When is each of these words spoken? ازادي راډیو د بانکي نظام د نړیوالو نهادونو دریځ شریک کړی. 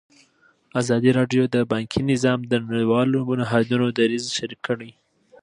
ازادي 0.81 1.11
راډیو 1.19 1.43
د 1.55 1.57
بانکي 1.71 2.01
نظام 2.11 2.39
د 2.45 2.53
نړیوالو 2.67 3.19
نهادونو 3.41 3.85
دریځ 3.97 4.25
شریک 4.37 4.59
کړی. 4.67 4.91